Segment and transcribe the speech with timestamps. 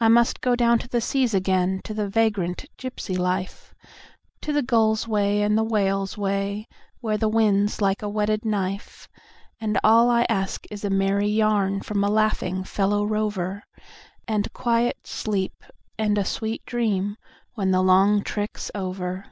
[0.00, 3.74] I must go down to the seas again, to the vagrant gypsy life,
[4.40, 6.66] To the gull's way and the whale's way,
[7.02, 9.06] where the wind's like a whetted knife;
[9.60, 13.64] And all I ask is a merry yarn from a laughing fellow rover,
[14.26, 15.62] And quiet sleep
[15.98, 17.18] and a sweet dream
[17.52, 19.26] when the long trick's over.